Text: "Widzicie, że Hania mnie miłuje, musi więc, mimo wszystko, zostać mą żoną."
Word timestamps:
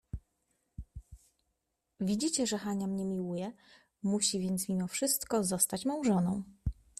"Widzicie, 1.99 2.47
że 2.47 2.57
Hania 2.57 2.87
mnie 2.87 3.05
miłuje, 3.05 3.51
musi 4.03 4.39
więc, 4.39 4.69
mimo 4.69 4.87
wszystko, 4.87 5.43
zostać 5.43 5.85
mą 5.85 6.03
żoną." 6.03 6.43